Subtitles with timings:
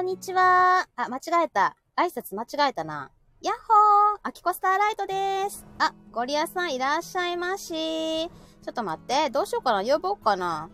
[0.00, 0.88] こんにちは。
[0.96, 1.76] あ、間違えた。
[1.94, 3.10] 挨拶間違えたな。
[3.42, 5.66] やっほーアキコスターライトです。
[5.78, 8.26] あ、ゴリアさんいらっしゃいまし。
[8.26, 9.28] ちょっと待って。
[9.28, 10.70] どうしようかな呼ぼうかな。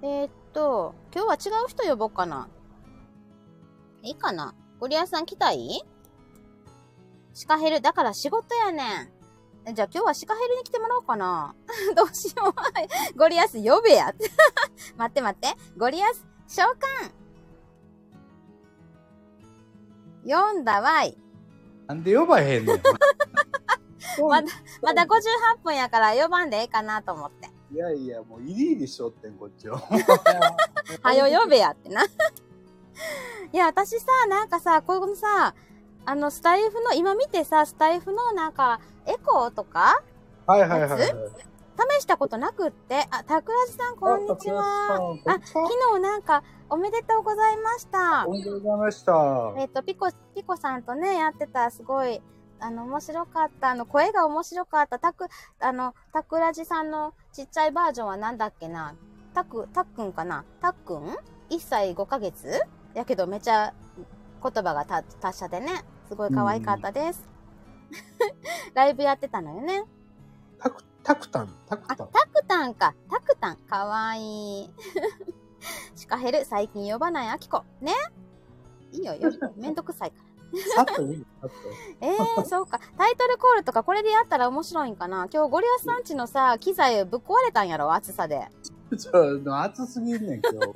[0.00, 2.48] えー、っと、今日は違う人呼ぼうかな。
[4.04, 5.82] いいかなゴリアさん来たい？
[7.34, 9.10] シカヘル、だから仕事やね
[9.72, 9.74] ん。
[9.74, 11.56] じゃあ今日はシカヘルに来てもらおうかな。
[11.96, 12.54] どうしよう。
[13.18, 14.14] ゴリアス呼べや。
[14.96, 15.58] 待って待って。
[15.76, 17.17] ゴリアス召喚
[20.28, 21.16] 読んだわい。
[21.86, 22.80] なんで呼ばへんねん。
[24.28, 24.48] まだ、
[24.82, 27.50] まだ58分やから呼ばんでええかなと思って。
[27.72, 29.74] いやいや、もう、イリーリしょってん、こっちを。
[31.02, 32.02] はよ呼べやってな。
[33.52, 35.54] いや、私さ、なんかさ、こういうのさ、
[36.04, 40.02] あの、スタイフの、今見てさ、スタイフのなんか、エコーとか？
[40.46, 41.14] はいはいはいはい。
[41.78, 43.06] 試したことなくって。
[43.10, 44.96] あ、たくらじさん、こんにちは。
[45.26, 48.32] あ、昨日なんか、おめでとうございましたお。
[48.32, 49.54] めでとうございました。
[49.58, 52.20] えっ、と、ピコ、ピコさんとね、やってた、すごい、
[52.58, 53.70] あの、面白かった。
[53.70, 54.98] あの、声が面白かった。
[54.98, 55.26] たく、
[55.60, 58.94] あの、たくらじさんのちっちゃいバージョンはなんだっけな？
[59.32, 60.44] たく、たっくんかな？
[60.60, 61.16] たっくん
[61.50, 62.60] ?1 歳5ヶ月？
[62.94, 63.72] やけどめちゃ
[64.42, 67.28] 言葉がた達者でね、すごい可愛かったです。
[68.74, 69.84] ライブやってたのよね。
[70.58, 72.08] タク、タクタン、タクあ、タタン。
[72.08, 72.94] クタンか。
[73.10, 73.56] タクタン。
[73.56, 74.70] かわいい。
[75.96, 77.64] シカヘル、最近呼ばないアキコ。
[77.80, 77.92] ね？
[78.92, 79.30] いいよ、よ。
[79.56, 80.28] めんどくさいから。
[80.76, 81.54] さっといいさっと。
[82.06, 82.80] えー、そうか。
[82.96, 85.28] タイトルコールとかこれでやったら面白いんかな？
[85.32, 87.92] 今日ゴリアスさんちのさ、機材ぶっ壊れたんやろ？
[87.92, 88.48] 暑さで。
[88.96, 90.72] ちょ、暑すぎんねん、今日。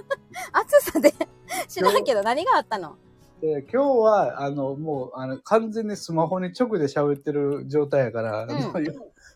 [0.52, 1.14] 暑さで？
[1.68, 2.96] 知らんけど何があったの？
[3.40, 8.72] で今日は、あの、もう、あの、完全にスマホに直で喋ってる状態やから、んあの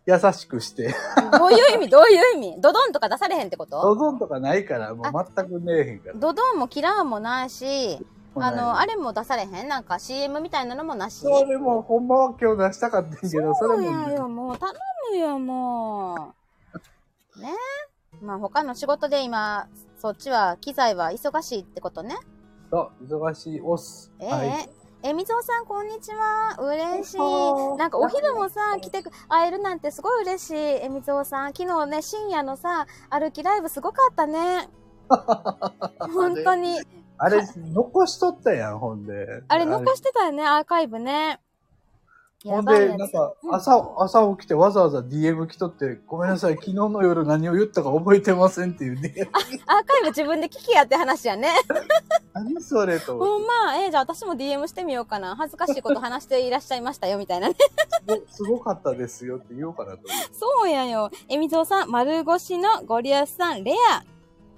[0.07, 0.95] 優しくして。
[1.39, 1.89] どういう意味？
[1.91, 2.61] どういう意味？
[2.61, 3.83] ドドンとか出されへんってこと？
[3.83, 6.15] ドドンとかないから、もう全くねえへんから。
[6.15, 7.99] ドドンもキラーもないし、
[8.37, 11.21] あの、あれれも出されへんなんか CM みたいなのもなし。
[11.23, 14.73] それも、ほんまは今日出したかったけど、そそうれもね、やよ、もう頼
[15.11, 16.35] むよ、も
[17.37, 17.41] う。
[17.41, 17.49] ね？
[18.23, 19.67] まあ他の仕事で今、
[19.99, 22.17] そっちは機材は忙しいってことね？
[22.71, 24.13] そう忙しいおっす。
[24.21, 24.71] ええはい。
[25.09, 26.57] えみぞうさん、こんにちは。
[26.59, 27.19] 嬉しい
[27.79, 30.55] なんかお昼もさ、来てく、会えるなんてすごい嬉しい。
[30.57, 34.69] えみぞうさん、昨日ね、深夜のさ、歩きライブすごかったね。
[36.13, 36.81] 本当に。
[37.19, 39.45] あれ、残しとったやん、ほんで。
[39.47, 41.41] あれ残してたよね、アーカイブね。
[42.47, 49.29] ほんで、なんか、うん朝、朝起きてわざわざ DM 来とって、ごめんなさい、 昨日の夜何を言ったか覚えてませんっていう DM。
[49.29, 51.55] アーカイブ自分で聞きやって話やね。
[52.33, 55.35] 何それとほんま、えーじゃあ私も DM してみようかな。
[55.37, 57.55] 恥ずかしいこと話していらっしゃいましたよ、みたいなね。
[57.55, 57.63] て、
[58.31, 60.01] すごかったですよって言おうかなと。
[60.33, 61.11] そうやよ。
[61.29, 64.16] えみぞうさん、丸腰のゴリアスさん、レア。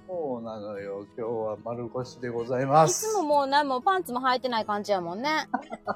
[0.09, 1.07] そうなのよ。
[1.19, 3.11] 今日は丸腰でございまいす。
[3.11, 5.49] つももう何もパンツも履いてない感じやもんね。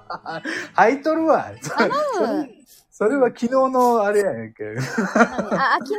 [0.77, 1.51] 履いとるわ。
[1.77, 2.51] 頼む。
[2.91, 5.99] それは昨日のあれやねんけあ、あ昨日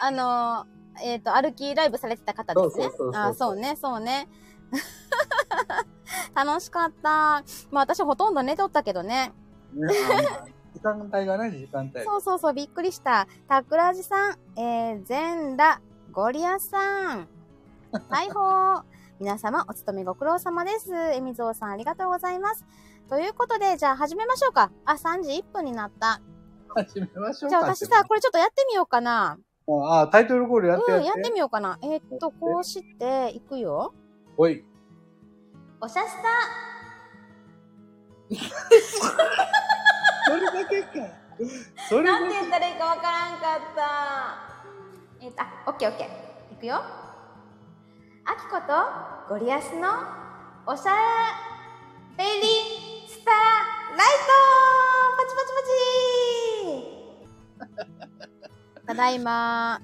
[0.00, 0.66] あの、
[1.02, 2.84] えっ、と、歩きライブされてた方ですね？
[2.84, 3.12] そうそうそう。
[3.12, 4.26] そうあ、そうね、そうね。
[6.34, 7.44] 楽しかった。
[7.70, 9.32] まあ私ほとんど寝とったけどね。
[10.72, 12.04] 時間帯がね、時間帯。
[12.04, 13.28] そうそうそう、びっくりした。
[13.48, 17.28] タクラジさん、えー、ゼンラ、ゴリアスさん、
[18.08, 18.84] 大砲。
[19.18, 20.94] 皆様、お勤めご苦労様です。
[20.94, 22.64] えみぞうさん、ありがとうございます。
[23.08, 24.70] ということで、じゃあ始めましょうか。
[24.84, 26.20] あ、3時1分になった。
[26.74, 27.50] 始めましょうか。
[27.50, 29.38] じゃあ私さ、これちょっとやってみようかな。
[29.66, 31.08] あ、タイトルコールやってやうん、って。
[31.08, 31.78] やってみようかな。
[31.82, 33.92] えーっと、こうして、いくよ。
[34.36, 34.64] おい。
[35.80, 36.16] おしゃス
[40.26, 40.88] それだけか。
[41.88, 45.24] それだタなんて言ったらいいかわからんかった。
[45.24, 46.54] えーっと、あ、オッケーオッケー。
[46.54, 46.80] いくよ。
[48.24, 49.88] あきことゴリアスの
[50.66, 50.92] おしゃ
[52.16, 52.30] べり
[53.08, 53.34] スター
[53.96, 54.32] ライト
[55.16, 55.52] パチパチ
[57.66, 59.80] パチ ただいま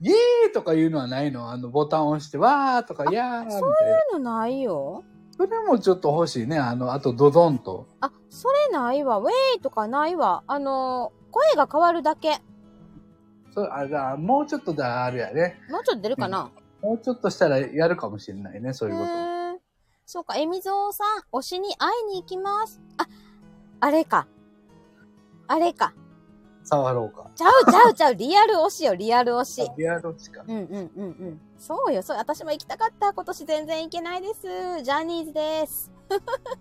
[0.00, 1.50] イエーイとかいうのはないの？
[1.50, 3.66] あの、ボタン押して、わーとか、やーみたいな。
[3.66, 3.74] そうい
[4.16, 5.02] うのないよ。
[5.36, 6.56] それもちょっと欲しいね。
[6.56, 7.88] あの、あと、ドドンと。
[8.00, 9.18] あ、それないわ。
[9.18, 10.44] ウェイとかないわ。
[10.46, 12.40] あの、声が変わるだけ。
[13.52, 15.58] そあ、じゃあ、もうちょっとだ、あれやね。
[15.68, 16.48] もうちょっと出るかな、
[16.86, 19.60] もうちょっとしたらやるかもしれないね、そういうこと。
[20.06, 22.80] そうか、えみぞうさん、推しに会いに行きます。
[22.96, 23.08] あ、
[23.80, 24.28] あれか。
[25.48, 25.92] あれか。
[26.62, 27.28] 触ろうか。
[27.34, 29.70] ちゃうちゃうちゃう、リアル推しよ、リアル推し。
[29.76, 30.44] リアルしか。
[30.46, 31.40] うんうんうんうん。
[31.58, 33.12] そうよ、そう、私も行きたかった。
[33.12, 34.42] 今年全然行けないです。
[34.84, 35.90] ジャニーズです。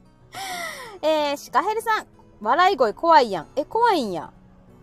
[1.04, 2.07] えー、シカヘルさん、
[2.42, 3.48] 笑い声怖いやん。
[3.56, 4.33] え、怖いんや。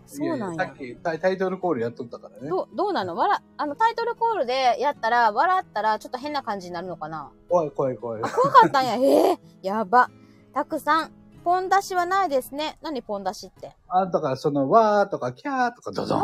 [0.05, 0.75] そうなんやさっ。
[0.77, 2.49] きタイタイトルコールやっとったからね。
[2.49, 3.15] どう、どうなの？
[3.15, 7.31] わら、あの、タイトルコールでやったら、笑ったら、ちょっと変な感じになるのかな？
[7.49, 8.21] 怖い怖い怖い。
[8.21, 8.95] 怖かったんや。
[8.95, 10.09] ええやば。
[10.53, 11.11] たくさん。
[11.43, 12.77] ポン出しはないですね。
[12.81, 13.75] 何ポン出しって？
[13.89, 16.21] あ、だからその、わーとか、キャーとか、ドドン。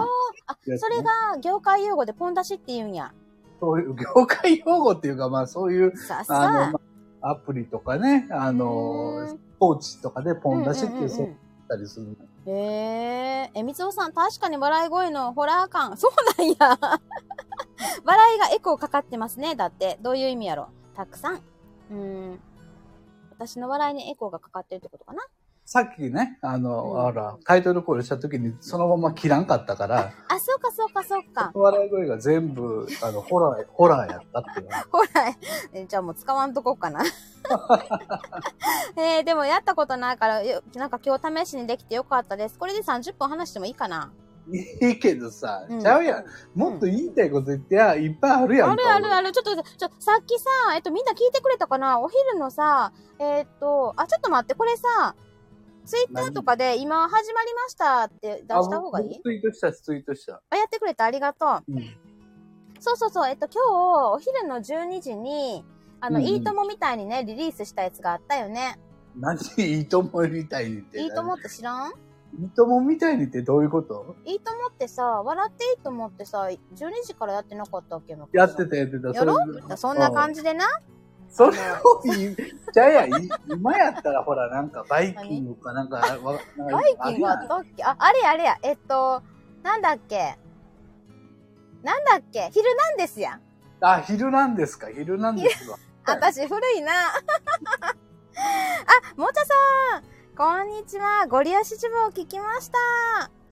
[0.48, 3.12] あ、それが業界用語でポン出しって言うんや。
[3.60, 6.80] そういう、業界用語っていうか、まあそういう、さあさの、ま
[7.22, 11.30] あアプリとかね、あうのーん、ポーチとかでポン出しっていう、そうっ
[11.68, 12.18] たりする。
[12.46, 15.98] へえ、えみつおさん、確かに笑い声のホラー感。
[15.98, 16.80] そうなんや。
[18.04, 19.56] 笑いがエコーかかってますね。
[19.56, 20.70] だって、どういう意味やろ。
[20.96, 21.42] たくさん。
[21.92, 22.42] うん。
[23.32, 25.24] 私の笑いにエコーがかかってるってことかな。
[25.72, 31.52] さっきね、あの、うんあら、タイトルコールした時にそのまま切らんかったから、あ、そうかそうかそうか。
[31.54, 34.86] 笑い声が全部、あの、ホラー、ホラーやったっていうのは。
[34.90, 35.08] ほら、
[35.74, 37.04] えじゃあもう使わんとこうかな。
[38.98, 42.58] えー、でもやったことないから、よなんか今日試しにできてよかったです。
[42.58, 44.12] これで30分話してもいいかな
[44.82, 46.26] いいけどさ、うんちゃうやん。
[46.56, 48.96] もっと言いたいこと言ってや、いっぱいあるやんか。
[48.96, 49.32] あるあるある。
[49.34, 52.00] ちょっと、ちょ、さっきさ、えっと、みんな聞いてくれたかな？
[52.00, 55.14] お昼のさ、えーっと、あ、ちょっと待って、これさ、
[55.90, 59.20] ツイッターとかで今始まりましたって出した方がいい？
[59.24, 60.40] ツイートしたし、ツイートした。
[60.52, 61.74] あ、やってくれてありがとう。
[61.74, 61.84] うん。
[62.80, 65.66] そうそうそう、えっと、今日、お昼の12時に、
[66.00, 68.80] あの、うんうんいいともみたいにね、リリースしたやつがあったよね。
[69.18, 69.40] 何？
[69.58, 71.02] いいともみたいにって。
[71.02, 71.92] いいともって知らん？
[72.40, 74.16] いいともみたいにってどういうこと？
[74.26, 76.58] いいともってさ、笑っていいと思ってさ、12
[77.04, 79.10] 時からやってなかったっけやってたやってた。
[79.10, 79.40] やろ
[79.76, 80.68] そんな感じでな。
[81.30, 82.36] それを言い、
[82.74, 87.84] じゃあや、い今やったらほら、なんかバイキングかなんか、わバイキングあったっけ？
[87.84, 88.58] あ、あれやあれや。
[88.64, 89.22] えっと、
[89.64, 90.38] なんだっけ？
[91.84, 92.50] なんだっけ？
[92.52, 93.42] ヒルナンデスやん。
[93.82, 95.78] あ、昼なんですか昼なんですわ。
[96.06, 96.92] 私古いな。
[96.94, 97.96] あ、
[99.16, 100.04] もちゃさん
[100.38, 101.28] こんにちは。
[101.28, 102.78] ゴリアシチブを聞きました。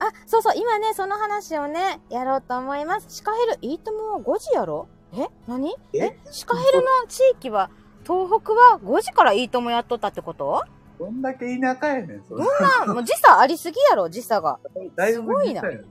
[0.00, 3.06] あ、そうそう、今ね、その話をね、やろうと思います。
[3.08, 4.88] シカヘル、いいともは5時やろ？
[5.12, 5.26] え？
[5.46, 5.74] 何？
[5.94, 6.16] え？
[6.30, 7.70] シカヘルの地域は、
[8.04, 10.64] 東北は5時からいいともやっとったってこと？
[10.98, 12.44] どんだけ田舎やねん、それ。
[12.82, 14.58] あ、もう時差ありすぎやろ、時差が。
[14.96, 15.82] だいぶすごいなそうそう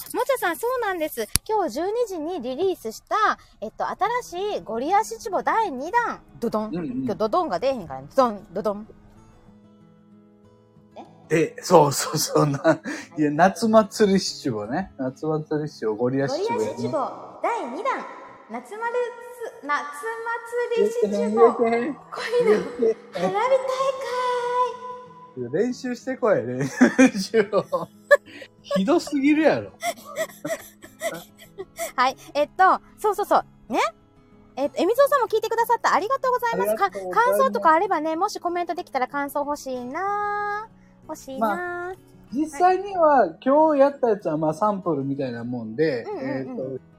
[0.00, 0.16] そう。
[0.16, 1.28] もちゃさん、そうなんです。
[1.46, 3.16] 今日12時にリリースした、
[3.60, 3.86] えっと、
[4.22, 6.20] 新しいゴリアシチボ第2弾。
[6.40, 6.68] ドドン。
[6.68, 8.08] うんうん今日ドドンが出えへんからね。
[8.16, 8.88] ドドン、ドドン。
[11.28, 12.80] で、そうそうそうな。
[13.18, 14.92] いや、夏祭り七五ね。
[14.96, 16.72] 夏祭り七五、ゴリアゴリ七五やね。
[16.72, 16.98] アシチボ
[17.56, 18.04] 第2弾。
[18.50, 19.82] 夏丸す、夏
[20.76, 21.54] 祭り七五。
[21.54, 21.88] 恋の
[23.12, 23.56] 花火
[25.40, 27.88] 大練習してこい、練習を。
[28.60, 29.72] ひどすぎるやろ。
[31.94, 32.16] 会 はい。
[32.34, 33.72] えっと、そうそうそう。
[33.72, 33.80] ね？
[34.56, 35.94] えっと、えみぞうさんも聞いてくださった。
[35.94, 36.74] ありがとうございます。
[36.74, 40.68] ます感想とかあればね、もしコメントできたら感想欲しいな
[41.08, 41.94] 欲しいな、
[42.32, 46.95] 実際には、今日やったやつは、まあ、サンプルみたいなもんで、うんうんうんえっ、と、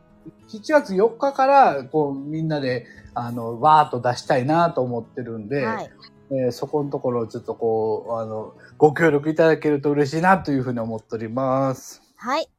[0.47, 5.91] 7月4日から、こう、みんなで、あの、わーっと出したいなと思ってるんで、はい。
[6.29, 12.01] えーそこのところをちょっとこう、あの、ご協力いただけると嬉しいなというふうに思っております。
[12.17, 12.49] はい。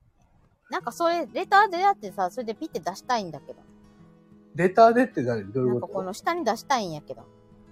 [0.70, 3.58] なんかそれ、レターでやってさ、それでピッて出したいんだけど。
[4.54, 7.22] レターでって何どういなんかうことこの下に出したいんやけど。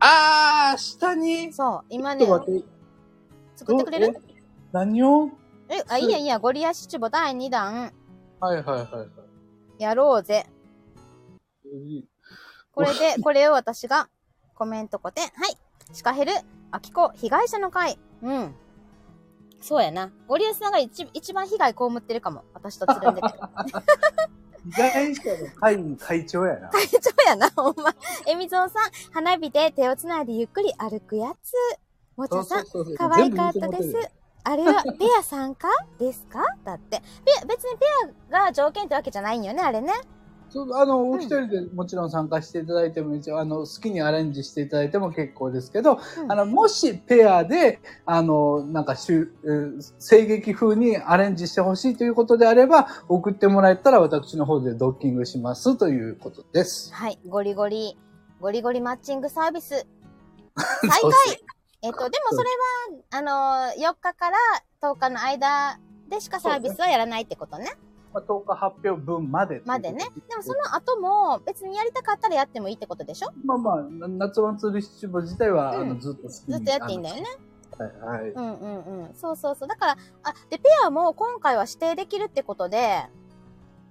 [0.01, 1.53] あー、下に？
[1.53, 2.27] そう、今ね。
[3.57, 4.17] 作ってくれる？
[4.73, 5.31] 何を？
[5.71, 7.93] え、あ、いいやいいや、ゴリアシチュボ第2弾、
[8.41, 9.09] はいはいはいはい。
[9.79, 10.47] やろうぜ。
[12.73, 14.09] これで、これを私が
[14.55, 15.31] コメントこて、はい。
[15.93, 16.33] シカヘル、
[16.71, 17.99] アキコ、被害者の会。
[18.23, 18.55] うん。
[19.61, 20.13] そうやな。
[20.29, 22.45] ゴリアスさんが一一番被害被ってるかも。
[22.55, 23.29] 私とつるんでて。
[24.75, 26.69] 被害者の会長やな。
[26.71, 27.95] 会長やな、ほんま。
[28.27, 31.53] えみぞうさん、花火で手をつないでゆっくり歩くやつ。
[32.17, 32.65] もちゃさん、
[32.97, 34.11] 可愛かったです
[34.49, 36.41] あれはペア参加ですか？
[36.65, 37.03] だって。
[37.25, 37.87] ペア、別にペ
[38.33, 39.93] アが条件ってわけじゃないんよね、あれね。
[40.49, 56.95] そうあの、んお一人でもちろん参加していただいても一応、あの、好きにアレンジしていただいても結構ですけど、うんあの、もしペアで、あの、なんかしゅ、えー声劇風にアレンジしてほしいということであれば、送ってもらえたら私の方でドッキングしますということです。
[56.95, 57.19] はい。
[57.27, 57.99] ゴリゴリ、
[58.41, 59.85] ゴリゴリマッチングサービス。
[60.57, 61.01] 再開
[61.87, 62.49] えっと、でもそれ
[62.91, 64.37] は、あのー、4日から
[64.83, 65.79] 10日の間
[66.09, 67.77] でしかサービスはやらないってことね。
[68.13, 69.63] まあ、10日発表分まで。
[69.65, 70.05] までね。
[70.29, 73.31] でもその後も別にやりたかったらやってもいいってことでしょ？
[73.45, 77.23] まあまあ、夏祭り七五自体は、うんあのずっとずっとやっていいんだよね。
[77.79, 78.21] はい。
[78.23, 78.31] はい。
[78.31, 79.15] うんうんうん。
[79.15, 79.69] そうそうそう。
[79.69, 83.05] だから、あ、で、ペアも今回は指定できるってことで、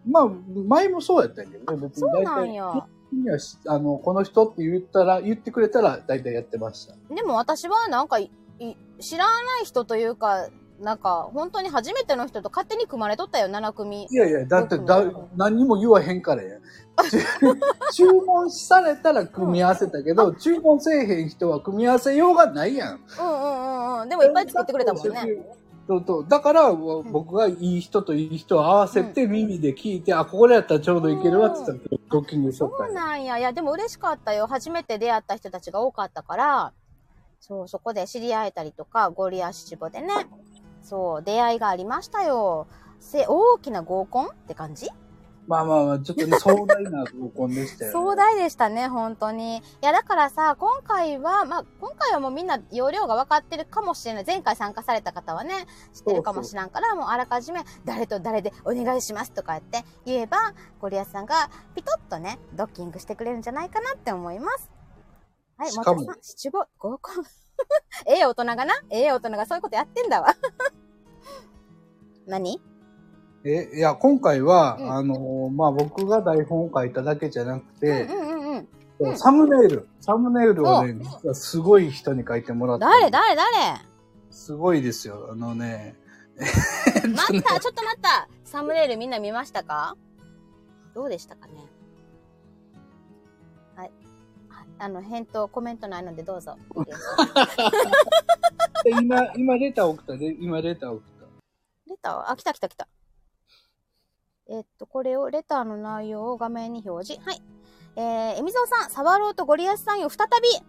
[0.10, 2.24] まあ、前もそうやったんやけどね、別にそう。
[2.24, 2.88] なんよ。
[3.12, 6.96] にはしあの、この人って言ったら、言ってくれたら大体やってました。
[7.14, 14.08] でも私はなんかい、い知らない人というか、なんか、本当に初めての人と勝手に組まれとったよ、7組。
[14.10, 16.58] いやいや、だってだうん、何も言わへんからや。
[17.94, 23.00] 注文されたら組み合わせたけど、注文せえへん人は組み合わせようがないやん。
[23.20, 24.10] うんうんうんうん。
[24.10, 25.46] でもいっぱい作ってくれたもんね。
[25.88, 26.28] そうそう。
[26.28, 33.38] だから、僕がいい人といい人を合わせて耳で聞いて、あ、ここでやったらちょうどいけるわって言ったら、ドッキングしとったそうなんや。
[33.38, 34.48] いや、でも嬉しかったよ。
[34.48, 36.74] 初めて出会った人たちが多かったから、
[37.40, 40.28] そう、そこで知り合えたりとか、ゴリア七五でね、
[40.82, 42.68] そう、出会いがありましたよ。
[43.00, 44.90] せ、大きな合コンって感じ？
[45.48, 47.94] まあまあまあ、ちょっとね、壮大な合コンでしたよ、ね。
[47.94, 49.58] 壮大でしたね、本当に。
[49.58, 54.26] いや、だからさ、今回は、まあ、今回はもうみんな容量が分かってるかもしれない。
[54.26, 55.54] 前回参加された方はね、
[55.94, 64.72] 知ってるかもしらんから、もうあらかじめ、誰と誰でお願いしますとか言って言えば、ゴリアスさんがピトッとね、ドッキングしてくれるんじゃないかなって思います。
[65.58, 67.24] はい、しかん、七五、合コン。
[68.08, 70.36] ええ大人がな、ええ大人がそういうことやってんだわ。
[72.28, 72.62] 何？
[73.46, 78.68] え、いや、今回は、うんあの、まあ、僕が台本を書いただけじゃなくうんて、うんうんうん。
[79.00, 82.86] うんサムネイル、サムネイルをね、実はすごい人に書いてもらった。
[82.90, 83.52] 誰誰誰？
[84.32, 85.28] すごいですよ。
[85.32, 85.96] あの ね、
[86.38, 88.28] 待った、ちょっと待った。
[88.46, 89.98] サムネイルみんな見ましたか？
[90.94, 91.54] どうでしたかね？
[93.76, 93.92] はい。
[94.50, 96.56] ああの、返答、コメントないのでどうぞ。
[99.02, 100.16] 今、今レター送った？
[100.18, 101.26] で、今レター送った？
[101.92, 102.32] レター？
[102.32, 102.88] あ、来た来た来た。
[104.48, 107.22] えっと、これを、レターの内容を画面に表示。
[107.26, 107.42] はい。
[107.96, 110.66] えー、えみぞうさん、サワローとゴリアスさんよ、再び。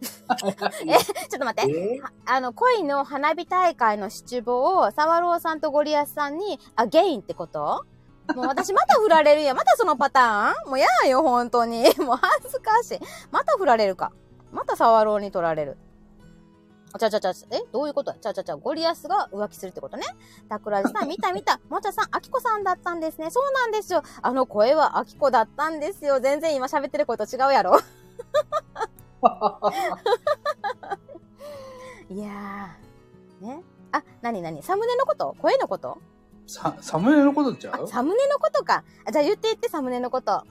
[0.92, 2.02] え、ちょっと待って。
[2.26, 7.86] あの、恋の花火大会のシチュボを、サワローさんとゴリアスさんに、あ、ゲインってこと？
[8.34, 9.56] もう私また振られるやん。
[9.56, 10.68] またそのパターン？
[10.68, 11.84] もう嫌やよ、本当に。
[11.98, 13.00] もう恥ずかしい。
[13.30, 14.12] また振られるか。
[14.52, 15.78] またサワローに取られる。
[16.98, 20.04] あちゃちゃちゃ、えどういうことちゃちゃちゃ、ゴリアスが浮気するってことね。
[20.48, 21.60] 桜地さん、 見た見た。
[21.68, 23.30] もちゃさん、あきこさんだったんですね。
[23.30, 24.02] そうなんですよ。
[24.20, 26.18] あの声はあきこだったんですよ。
[26.18, 27.78] 全然今喋ってる声と違うやろ。
[32.10, 33.46] いやー。
[33.46, 33.62] ね。
[33.92, 34.62] あ、なになに？
[34.62, 35.36] サムネのこと？
[35.38, 35.98] 声のこと？
[36.46, 38.82] さサムネのことちゃあ、うサムネのことか。
[39.04, 40.42] あじゃあ言って言って、サムネのこと。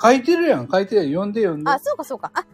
[0.00, 1.10] 書いてるやん、書いてるやん。
[1.10, 1.70] 読んで読んで。
[1.70, 2.30] あ、そうかそうか。
[2.34, 2.44] あ、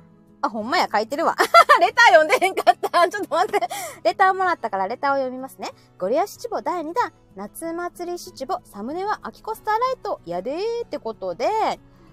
[0.40, 1.34] あ、ほんまや、書いてるわ。
[1.80, 3.08] レター読んでへんかった。
[3.08, 3.68] ちょっと待って。
[4.04, 5.70] レターもらったからレターを読みますね。
[5.98, 7.12] ゴリア七五第2弾。
[7.36, 8.60] 夏祭り七五。
[8.64, 10.20] サムネはアキコスターライト。
[10.24, 11.48] やでーってことで、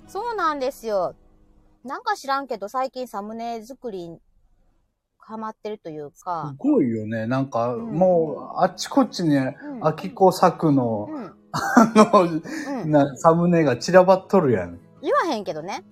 [0.07, 1.15] そうなんですよ。
[1.83, 4.19] なんか知らんけど、最近サムネ作りに
[5.19, 6.55] ハマってるというかす。
[6.57, 7.25] ごいよね。
[7.25, 9.53] なんか、うんもう、あっちこっちに、うん。
[9.81, 11.33] アキコ作の、うん。
[11.51, 12.91] あの、うん。
[12.91, 14.79] なサムネが散らばっとるやん。
[15.01, 15.83] 言わへんけどね。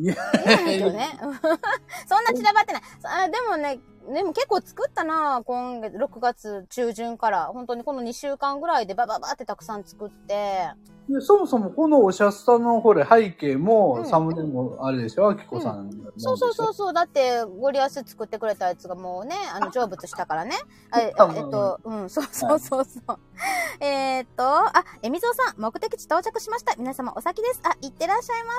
[0.00, 0.14] いや
[0.46, 1.08] 言わへんけどね。
[2.08, 2.82] そんな散らばってない。
[3.04, 3.78] あでもね、
[4.12, 7.46] でも結構作ったな今月、6月中旬から。
[7.46, 10.70] 本当にこの2週間ぐらいでバババってたくさん作って。
[11.12, 15.28] でそもそもこのおしゃスタのほれ背景も、うんサムネもあれでしょ？
[15.30, 16.92] アキコさんなんそうそうそうそう。
[16.92, 20.52] だって、ゴリアス作ってくれたやつがもうね、あの、成仏したからね。
[20.90, 23.18] あえうんえっと、うん、そうそうそうそう。
[23.82, 26.74] えーっと、あ、えみぞうさん、目的地到着しました。
[26.76, 27.60] 皆様お先です。
[27.64, 28.52] あ、いってらっしゃいま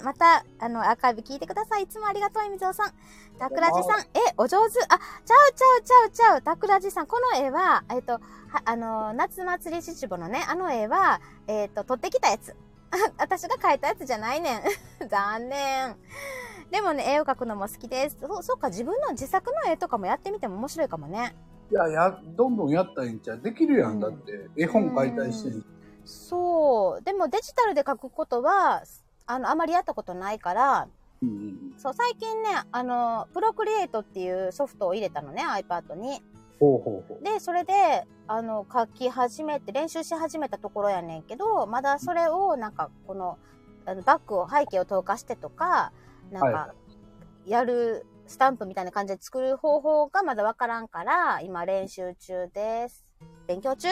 [0.00, 0.04] せ。
[0.04, 1.82] また、あの、アーカイブ聞いてください。
[1.82, 2.92] いつもありがとう、えみぞうさん。
[3.38, 4.06] たくらじさん、え、
[4.38, 4.80] お上手。
[4.88, 6.42] あ、ちゃうちゃうちゃうちゃう。
[6.42, 8.20] たくらじさん、この絵は、えっと、は
[8.64, 12.56] あの、夏祭り七五のね、あの絵は、えっと、撮ってきたやつ。
[12.90, 14.62] あ 私が描いたやつじゃないねん。
[15.08, 15.96] 残念。
[16.70, 18.16] でもね、絵を描くのも好きです。
[18.20, 21.36] そそっか、自分の自作の絵とかもやってみても面白いかもね。
[21.70, 24.50] いや、や、どんどんやったらいいんちゃうできるやん、うんだって。
[24.56, 25.64] 絵本描いたりしてう
[26.04, 27.02] そう。
[27.02, 28.82] でもデジタルで描くことは、
[29.26, 30.88] あの、あまりやったことないから、
[31.22, 31.74] うんうん。
[31.78, 36.22] そう、最近ね、あの、プロクリエイトっていうソフトを入れたのね、iPad に。
[36.58, 37.24] ほうほうほう。
[37.24, 43.38] で、それで、あの、書き始めて、練習し始めたところやねんけど、まだそれを、なんか、この、
[43.84, 45.92] あのバッグを、背景を透過してとか、
[46.32, 46.74] なんはか、
[47.46, 53.06] やるスタンプみたいな感じで作る方法がまだわからんから、今練習中です。
[53.46, 53.88] 勉強中。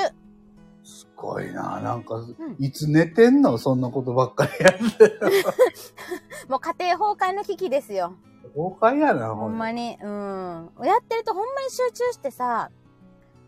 [0.83, 1.80] すごいな。
[1.80, 3.56] なんか、んいつ寝てんの？
[3.59, 5.18] そんなことばっかりやって。
[6.49, 8.14] もう家庭崩壊の危機ですよ。
[8.48, 9.96] 崩壊やな、ほほんまに。
[10.02, 10.70] うん。
[10.82, 12.70] やってるとほんまに集中してさ、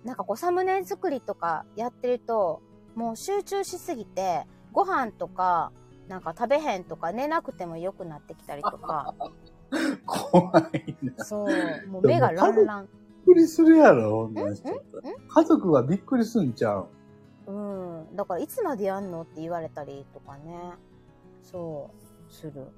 [0.04, 2.62] なんかこうサムネ作りとかやってると、
[2.94, 5.72] もう集中しすぎて、ご飯とか、
[6.08, 9.14] なんか食べへんとか寝なくても良くなってきたりとか、
[10.06, 11.24] 怖いな。
[11.24, 12.84] そう、もう目がランラン。
[13.26, 14.52] びっくりするやろ、ほんなん？
[14.52, 14.56] ん？
[14.56, 16.88] しちゃったら家族はびっくりすんちゃう？
[17.48, 17.52] う
[18.12, 18.16] ん。
[18.16, 20.74] だからいつまでやんのって言われたりとかね。
[21.42, 21.90] そ
[22.28, 22.68] う、する。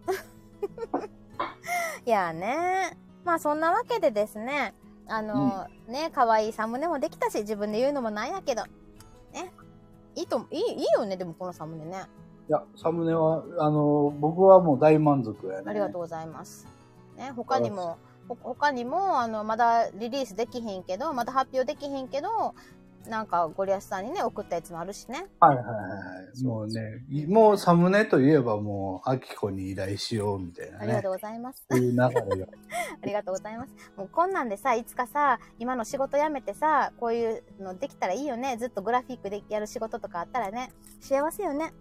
[2.06, 2.96] いやね。
[3.24, 4.74] まあそんなわけでですね、
[5.06, 8.62] あの、ね、可愛いサムネもできたし、自分で言うのもなんやけど。
[9.32, 9.52] ね。
[10.14, 12.04] いいと、いい、いいよね、でもこのサムネね。
[12.48, 15.64] いや、サムネは、あの、僕はもう大満足やね。
[15.66, 16.66] ありがとうございます。
[17.16, 22.54] ね、他にも、ほ他にも、あの、まだリリースできへんけど、まだ発表できへんけど、
[23.06, 25.26] なんか、ゴリアスさんにね、送ったやつもあるしね。
[25.40, 25.72] はいはいは
[26.34, 26.44] い。
[26.44, 31.08] もうね、いもうサムネといえばもう、アキコに依頼しようみたいなねありがと。
[31.10, 31.64] うございます。
[31.70, 33.72] ありがとうございます。
[33.96, 38.56] もうこんなんでさ、いつかさ、今の仕事辞めてさ、こういうのできたらいいよね。
[38.58, 41.72] ずっとグラフィックでやる仕事とかあったらね、幸せよね。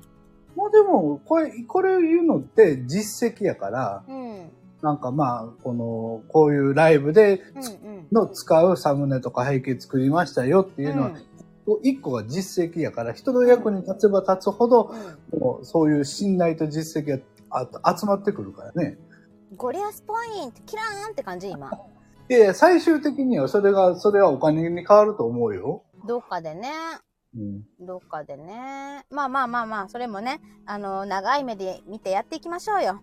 [0.56, 4.52] もうでも、これ、これ言うのって実績やから、うん。
[4.82, 7.42] なんかまあ、この、こういうライブで。
[8.12, 11.18] の使うサムネとか背景作りましたよっていうのは、ん
[11.84, 14.94] 一個が実績やから、人の役に立てば立つほど、
[15.34, 17.20] うんもうそういう信頼と実績
[17.50, 18.98] があ集まってくるからね。
[19.56, 21.70] ゴリアスポイント、キラーンって感じ、今。
[22.30, 25.84] いやいや、最終的にはそれが、それはお金に変わると思うよ。
[26.08, 26.72] どっかでね。
[27.36, 27.86] うん。
[27.86, 29.06] どっかでね。
[29.10, 33.02] まあまあまあまあ、それもね、あの、長い目で見てやっていきましょうよ。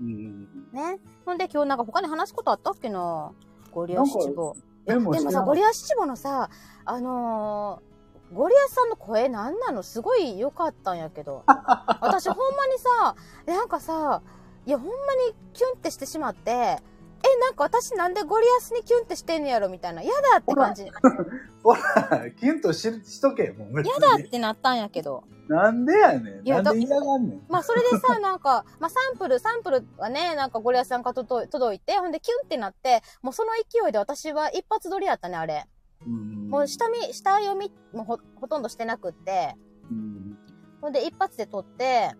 [0.00, 0.48] うん。
[0.74, 0.98] ね。
[1.24, 3.32] ほんで今日なんか他に話すことあったっけな？
[3.72, 4.54] ゴリアシチュボ。
[4.84, 6.50] でもさ、ゴリアシチュボのさ、
[6.84, 7.94] あのー
[8.34, 9.82] ゴリアスさんの声なんなの？
[9.82, 11.44] すごい良かったんやけど。
[12.00, 13.14] 私ほんまにさ、
[13.46, 14.22] なんかさ、
[14.66, 16.82] いやほんまにキュンってしてしまって、
[17.24, 20.02] え、なんか私なんでゴリアスにキュンってしてんのやろみたいな。
[20.02, 20.82] 嫌だって感じ。
[20.82, 20.92] 嫌
[21.62, 24.00] ほら、キュンとししとけ、もう別に。
[24.00, 25.24] だってなったんやけど。
[25.48, 26.46] なんでやねん。
[26.46, 27.42] いやなんで嫌がんねん。
[27.48, 35.66] まあそれでさ、なんか、 まあサンプル、サンプルはね、なんかゴリアスさんから届い届いて、ほんでキュンってなって、もうその勢いで私は一発撮りやったね、あれ。
[36.06, 39.56] うんもう下見、下読みもほほとんどしてなくって、
[39.90, 40.38] うん
[40.80, 42.14] ほんで一発で撮って、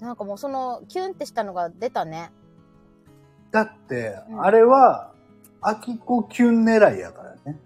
[0.00, 2.30] なんかもうそのキュンってしたのが出たね。
[3.50, 5.12] だって、うんあれは、
[5.60, 7.58] アキコキュン狙いやからね。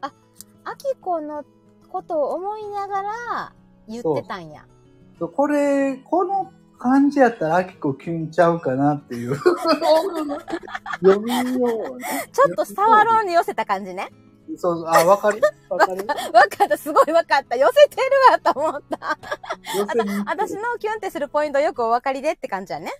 [0.00, 1.44] アキコの
[1.90, 3.52] ことを思いながら
[3.88, 4.66] 言ってたんや。
[5.34, 9.36] これ、この感じやったらアキコキュンちゃうかなっていう。
[11.00, 12.06] 読みようね。
[12.32, 14.10] ちょっとサワロンに寄せた感じね。
[14.56, 15.40] そうそう、あ、わかる？
[15.70, 16.06] わかる？
[16.06, 17.56] わかった、すごいわかった。
[17.56, 19.18] 寄せてるわと思った。
[20.26, 22.92] 私のキュンってするポイントよくお分かりでって感じやね。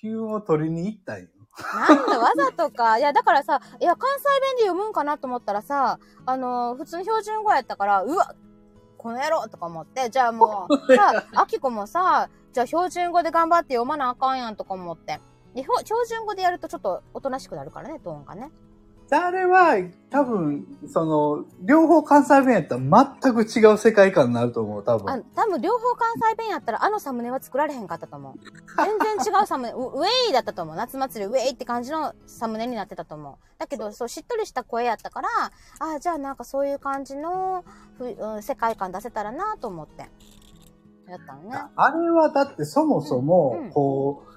[0.00, 1.28] キュンを取りに行ったんよ。
[1.58, 2.98] なんだ、わざとか。
[2.98, 8.34] いや、だからさ、いや、関西弁で読むんかなと思ったらさ、あのー普通の標準語やったから、うわ
[8.98, 15.20] この野郎とか思って、じゃあもう、 さ、あきこもさ、じゃあ標準語で頑張って読まなあかんやんとか思って。
[15.54, 18.50] で標標準語でやるとちょっとおとなしくなるからね、トーンがね。
[19.16, 19.76] あれは、
[20.10, 28.34] 多分、その、両方関西弁やったら全く違う世界観になると思う、多あ分。、多分両方関西弁やったらあのサムネは作られへんかったと思う。
[28.84, 30.76] 全然違うサムネ、ウウェイだったと思う。
[30.76, 33.34] 夏祭りウェイって感じのサムネになってたと思う。
[33.58, 35.28] だけど、そう、しっとりした声やったから、
[35.78, 37.64] あじゃあなんかそういう感じの
[37.98, 40.08] ふ、うん世界観出せたらなと思って。
[41.08, 41.56] やったのね。
[41.74, 44.29] あれはだってそもそもうん、こう、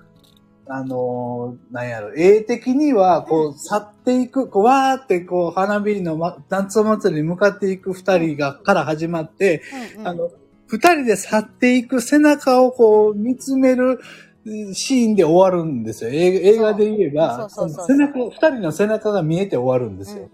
[0.68, 9.62] あのーなんやろ、絵的には、こう、去っていく、こう、わーって、こう、花火の、ま、夏祭りに向かっていく二人が、から始まって、
[9.96, 10.32] うんうん、あの、
[10.68, 14.00] 二人で去っていく背中をこう、見つめる
[14.46, 16.10] うんシーンで終わるんですよ。
[16.12, 20.30] 映映画で言えば、背中、二人の背中が見えて終わるんですよ。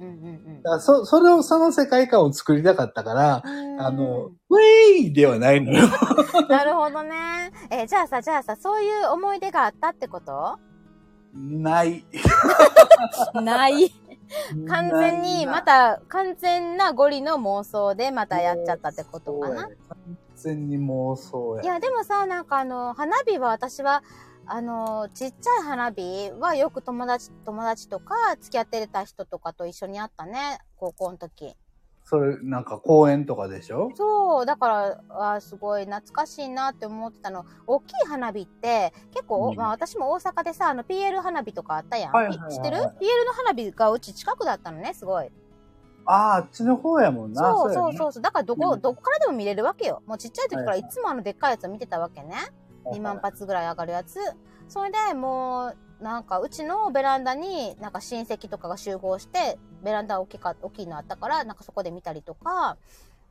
[0.79, 3.81] そ、それを、その世界観を作りたかったから、うん。
[3.81, 5.85] あのう、ウェイではないのよ。
[5.87, 5.89] ん
[6.49, 7.51] なるほどね。
[7.69, 10.57] えじゃあさ、じゃあさ、そういう思い出があったってこと？
[11.33, 12.03] ない。
[13.41, 13.91] ない。
[14.67, 19.63] 完全に、またた、完全なゴリの妄想でまたやっちゃったってことかな？
[19.63, 19.71] 完
[20.35, 21.63] 全に妄想や。
[21.63, 24.03] いや、でもさ、なんかあの、花火は私は、
[24.45, 31.55] あの、ちっちゃい花火はよく友達、友達とか、付き合ってた人とかと一緒にやったね、高校の時。
[32.09, 33.91] それ、なんか公園とかでしょ？
[33.93, 37.45] そう、だから、あーすごい懐かしいなって思ってたの。
[37.67, 42.11] 大きい花火って、結構、うんまあ私も大阪でさ、あの PL 花火とかあったやん。
[42.11, 42.89] はいはいはい知ってる ?PL の
[43.35, 45.31] 花火がうち近くだったのね、すごい。
[46.05, 47.41] ああ、あっちの方やもんな。
[47.43, 48.23] そうそううそうそう。
[48.23, 50.01] だからどこ、うんどこからでも見れるわけよ。
[50.07, 52.35] もうちっちゃい時からはいはいいつもあのでっかいやつを見てたわけね。
[52.85, 54.17] や2万発ぐらい上がるやつ。
[54.67, 62.77] それでもう、なんかうちのベランダになんか親戚とかが集合して、ベランダ大きか、大きいのあったから、なんかそこで見たりとか、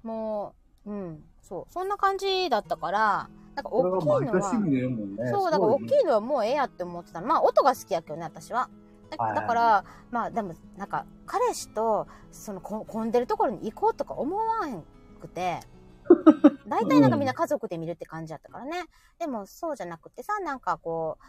[0.03, 0.55] も
[0.87, 1.73] う、うん、そう。
[1.73, 5.31] そんな感じだったから、なんか大きいのはね。
[5.31, 7.27] そう、だから大いきいのはもうええやって思ってたの。
[7.27, 8.69] まあ音が好きやけどね、私は。
[9.11, 14.85] だだから、まあでも、なんか、彼氏と、その、こ混んでるところに行こうとか思わへん
[15.21, 15.61] くて、
[16.69, 18.87] 大体なんかみんな家族で見るって感じやったからね。
[19.19, 21.25] でもそうじゃなくてさ、なんかこう、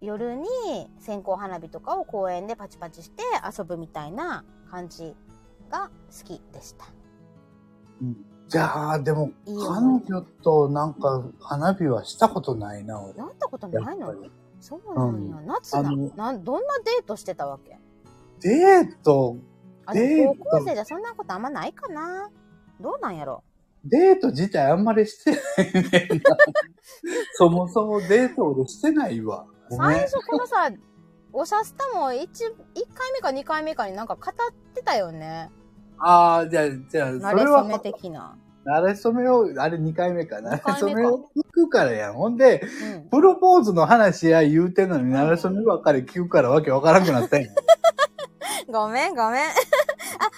[0.00, 0.46] 夜に
[0.98, 3.22] 線香花火とかを公園でパチパチして
[3.56, 5.14] 遊ぶみたいな感じ
[5.70, 6.86] が好きでした。
[8.48, 13.14] じゃあ、でも、彼女となんか花火はしたことないな、俺。
[13.16, 14.14] やったことないの
[14.60, 15.36] そうなんや。
[15.46, 17.78] 夏なあのなん、どんなデートしてたわけ？
[18.40, 19.36] デート、
[19.92, 20.34] デート？
[20.44, 22.30] 高校生じゃそんなことあんまないかな。
[22.80, 23.42] どうなんやろ？
[23.84, 25.36] デート自体あんまりしてな
[25.80, 26.08] いね。
[27.36, 29.46] そもそもデート俺してないわ。
[29.76, 30.70] 最初このさ、
[31.32, 34.34] おしゃスタも 1, 一回目か2回目かになんか語っ
[34.74, 35.50] てたよね。
[35.98, 38.36] ああ、じゃあ、じゃあ、慣れ初それは、め的な。
[38.66, 40.52] 慣れ初めを、あれ2回目かな。
[40.52, 42.14] れ初めを聞くからやん。
[42.14, 42.62] ほんで、
[42.94, 43.08] うん。
[43.10, 47.48] プロポーズの話や言うてんのに、慣れ初めばっかり聞くからわけわからんくなったんや。
[48.68, 49.50] ごめんごめん。
[49.50, 49.52] あ、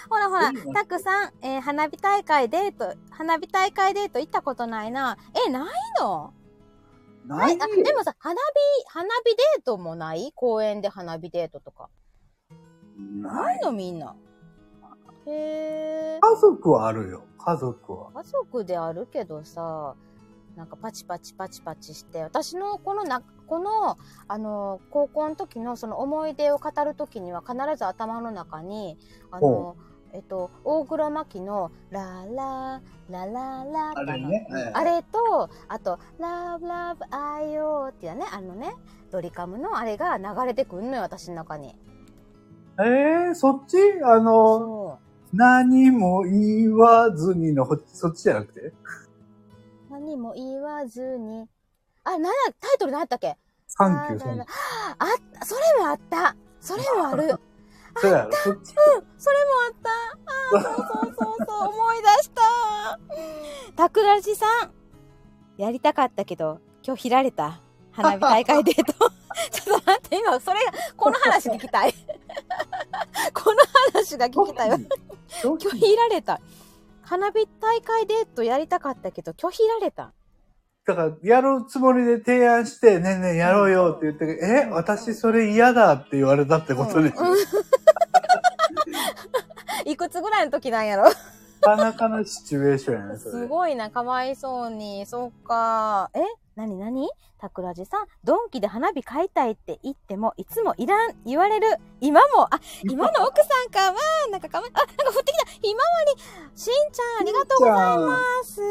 [0.09, 5.17] ほらほらたくさん、えー花火大会デート、花火大会デート行ったことないな。
[5.47, 5.63] え、ない
[6.01, 6.33] の？
[7.27, 10.31] ないあ、でもさ、花火、花火デートもない？
[10.35, 11.89] 公園で花火デートとか。
[13.21, 14.15] なないいのみんな。
[15.25, 16.27] へー。
[16.27, 17.23] 家族はあるよ。
[17.37, 18.11] 家族は。
[18.13, 19.95] 家族であるけどさ、
[20.55, 28.97] なんかパチパチパチパチして、私のこのな、この、あの、高校の時のその思い出を語る時には必ず頭の中に、
[29.31, 29.75] あの、
[30.13, 34.47] えっと、大黒摩季のラララララあれね。
[34.49, 38.73] はいあれと、あと、ラブラブアイオーっていうね、あのね、
[39.11, 41.75] ドリカムのあれが流れてくんのよ、私の中に。
[42.79, 43.77] えー、そっち？
[44.03, 44.99] あの。
[45.33, 48.73] 何も言わずにの、ほそっちじゃなくて？
[49.89, 51.49] 何も言わずに。
[52.03, 53.37] あ、なんだ、タイトル何やったっけ？
[53.67, 54.45] サンキュー、あ
[55.43, 56.35] それもあった。
[56.61, 57.35] それもある。
[58.01, 58.73] そうやろ、そっち。
[59.17, 60.57] それもあった。
[60.57, 62.99] あーそうそうそうそう、 思い出した。
[63.75, 64.71] たくらじさん。
[65.57, 67.61] やりたかったけど、今日開れた。
[67.91, 68.93] 花火大会デート。
[69.51, 71.93] ちょっと待って、今、それが、この話聞きたい。
[73.33, 73.57] この
[73.93, 74.69] 話が聞きたい
[75.41, 76.39] 拒否られた。
[77.01, 80.13] 花火大会デートやりたかったけど、拒否られた。
[80.87, 87.29] だから、やるつもりで提案して、ねえねえやろうよって言って、え、私それ嫌だって言われたってことですよ。
[87.29, 87.37] うん
[89.85, 91.03] いくつぐらいの時なんやろ？
[91.03, 91.11] な
[91.61, 93.17] かなかのシチュエーションやね。
[93.19, 95.05] すごいな、かわいそうに。
[95.05, 96.09] そっか。
[96.13, 96.19] え？
[96.55, 101.67] なになにたくらじさん、ドンキで花火買いたいって言っても、いつもいらん、言われる。
[102.01, 103.95] 今も、あ、今の奥さんかわ
[104.31, 105.45] なんかかわい、あ、なんか降ってきた。
[105.51, 106.21] ひまわり、
[106.55, 107.21] しんちゃん。
[107.21, 108.61] ありがとうございます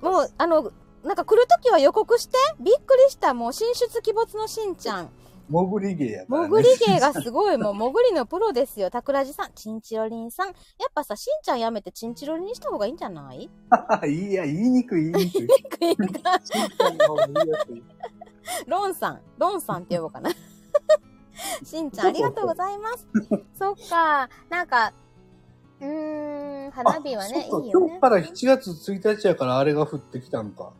[0.00, 0.72] もう、あの、
[1.04, 3.34] なんか来るときは予告して、びっくりした。
[3.34, 5.10] もう進出鬼没のしんちゃん。
[5.50, 6.46] 潜り芸やから、ね。
[6.48, 8.90] 潜り芸がすごい、もう 潜りのプロですよ。
[8.90, 10.46] たくらじさん、チンチロリンさん。
[10.48, 10.56] やっ
[10.94, 13.50] ぱさ、しんちゃんやめてチンチロリンにした方がいいんじゃない？
[14.08, 15.46] いや、言いにくい、言いにくい。
[15.80, 16.40] 言いや
[17.66, 17.82] すい
[18.66, 20.30] ロンさん、ロンさんって呼ぼうかな。
[21.64, 23.06] しんちゃん、ありがとうございます。
[23.58, 24.92] そっか、なんか、
[25.80, 27.70] うーん、花火はね、いいよね。
[27.72, 30.72] 今日から7月1日やからあれが降ってきたのか。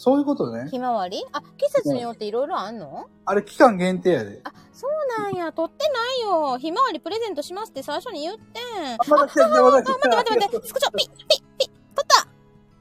[0.00, 0.70] そういうことね。
[0.70, 1.24] ひまわり？
[1.32, 3.08] あ、季節によっていろいろあんの？
[3.24, 4.40] あれ期間限定やで。
[4.44, 6.56] あ、そうなんや、取ってないよ。
[6.58, 8.94] ひまわりプレゼントしますって最初に言ってん。
[8.94, 9.92] あ、まだ来た、まだ来た。
[9.92, 10.66] あ、待って待って待って。
[10.68, 12.28] スクショ、ピッ、ピッ、ピッ、取った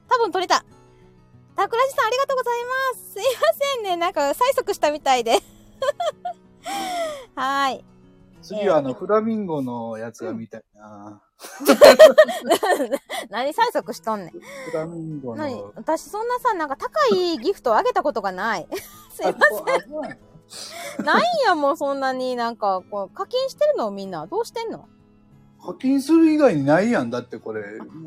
[0.07, 0.63] 多分取れた。
[1.55, 2.53] たくらじさん、ありがとうござい
[2.93, 3.13] ます。
[3.13, 3.41] すいま
[3.75, 3.97] せんね。
[3.97, 5.41] なんか、催促したみたいで。
[7.35, 7.85] はーい。
[8.47, 11.21] 次はあの、フラミンゴのやつが見たいな。
[13.29, 14.29] 何催促しとんねん。
[14.29, 14.39] フ
[14.73, 15.55] ラミンゴ何？
[15.55, 15.73] の。
[15.75, 18.67] 私そんなさ、なんか高いギフトをあげたことがない。
[19.11, 19.33] すいま
[20.97, 21.05] せん。
[21.05, 24.25] ないんやもん、そんなになんか、こう、課金してるのみんな。
[24.27, 24.87] どうしてんの？
[25.61, 27.09] 課金する以外にないやん。
[27.09, 27.63] だってこれ。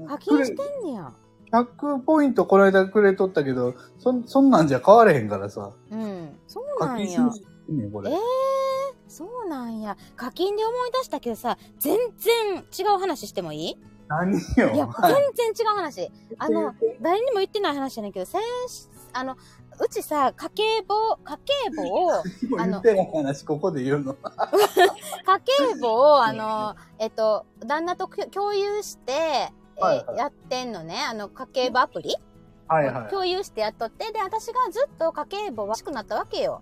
[0.09, 1.12] 課金してんねや。
[1.53, 5.72] 100ポイントこの間くれとったけど、そん、そんなんじゃ変われへんからさ。
[5.90, 6.38] うん。
[6.46, 7.44] そう課なんや金する。
[7.44, 8.20] しねこれええー、。
[9.11, 9.96] そうなんや。
[10.16, 13.79] 課金で思い出したけどさ、全然違う話してもいい？
[14.09, 14.70] 何よ。
[14.75, 16.11] いや、はい全然違う話。
[16.38, 19.37] あの、誰にも言ってない話じゃないけど、先し、あの、
[19.83, 22.12] うちさ、家計簿、家計簿を、
[22.59, 24.14] あの言ってない話、ここで言うの。
[25.25, 25.40] 家
[25.75, 30.96] 計簿を、あの、えっと、旦那と共有して、えーはいはいやってんのね。
[31.09, 32.14] あの、家計簿アプリ、
[32.68, 33.11] はいはい。
[33.11, 36.61] 共有してやっとって、で、私がずっと家計簿は欲しくなったわけよ。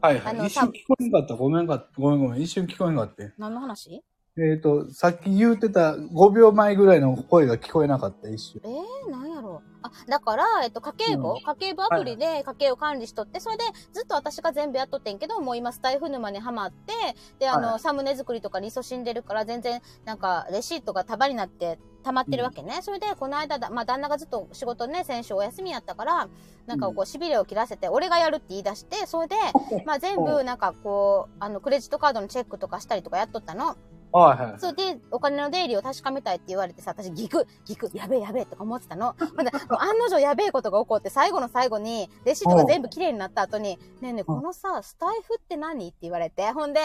[0.00, 0.34] はいはい。
[0.34, 1.34] あの一瞬聞こえんかった。
[1.34, 2.00] ごめんかった。
[2.00, 2.42] ごめんごめん。
[2.42, 3.24] 一瞬聞こえんかった。
[3.38, 4.02] 何の話？
[4.38, 8.60] えっ、と、さっき言うてた5秒前ぐらいの声が聞こえなかった、一瞬。
[8.64, 9.68] えー、なんやろう。
[9.80, 16.92] あ、だから、えっと、家計簿、うん家計簿アプリで家計を管理しとって、それでずっと私が全部やっとってんけど、もう今スタイフ沼にハマって、
[17.38, 22.78] で、あの、はいサムネ作りとかに勤しんでるから、全然、なんか、レシートが束になって、溜まってるわけね。
[22.82, 26.28] それで、この間だ、まあ、旦那がずっと仕事ね、先週お休みやったから、
[26.66, 29.34] なんかこう、痺れを切らせて、俺がやるって言い出して、それで、
[29.84, 33.76] まあ、全部、なんかこう、あの、クレジットカードのチェックとかしたりとかやっとったの。
[34.12, 34.60] はいはい。
[34.60, 39.16] それで、お金の出入りを確かめたいって言われてさ、私、ギク、ギク、やべえやべえとか思ってたの。
[39.34, 46.80] まだ、 案の定やべえことが起こって、最後の最後に、レシートが全部綺麗になった後に、ねえねえ、このさ、スタイフって何って言われて、ほんで、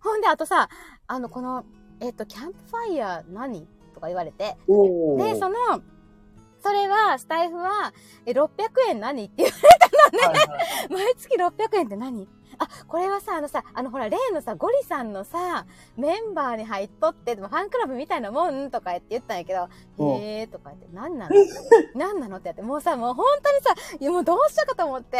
[0.00, 0.68] ほんで、あとさ、
[1.06, 1.64] あの、この、
[2.00, 5.56] えっ、と、キャンプファイヤー何とか言われて、おで、その、
[6.62, 7.94] それは、スタイフは、
[8.26, 8.48] え、600
[8.90, 9.24] 円何？
[9.24, 10.88] って言われはいはい。
[10.88, 12.28] て、 毎月600円って何？
[12.58, 15.66] あ、これはさ、あのさ、あのほら、例のさ、ゴリさんのさ、
[15.96, 20.22] メンバーに入っとって、でもファンクラブみたいなもんとか言って言ったんやけど、うん。
[20.22, 21.34] へーとか言って、何なの？
[21.94, 25.18] 何なのってやって、もうさ、もう本当にさ、いやもうどうしようかと思って、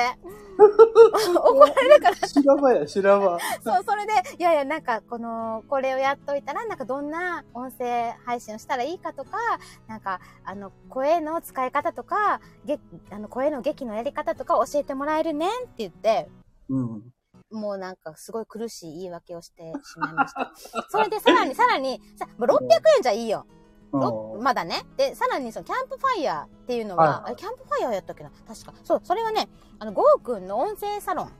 [0.58, 3.38] 怒られるから、修羅場や、修羅場。
[3.62, 9.38] そう、それで、いやいや、なんか、この、これをやっといたら、なんかどんな音声配信をしたらいいかとか、
[9.86, 12.78] なんか、あの、声の使い方とか、げ
[13.10, 16.28] あの、声の劇のやり方とか教えてもらえるねんって言って、
[16.68, 17.02] うん。
[17.50, 20.52] もうなんかすごい苦しい言い訳をしてしまいました。
[20.88, 22.64] それでさらに さらに、さ、もう600
[22.96, 23.46] 円じゃいいよ。
[24.40, 24.82] まだね。
[24.96, 28.30] で、さらにそのキャンプファイヤーっていうのは、はいキャンプファイヤーやったっけな？
[28.30, 28.74] 確か。
[28.84, 31.32] そう、それはね、あの、ゴーくんの音声サロン。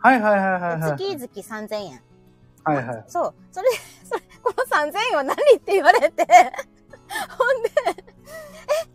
[0.00, 0.98] はいはいはいはいはい。
[0.98, 2.02] 月々3000円。
[2.64, 3.04] はいはい。
[3.06, 3.34] そう。
[3.52, 3.68] それ、
[4.04, 6.26] それ、この3000円は何って言われて、
[7.38, 7.70] ほんで、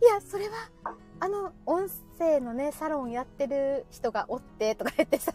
[0.02, 0.54] え、いや、それは、
[1.20, 5.32] あの、音声のね、サロンやってる人がおって、とか言ってさ、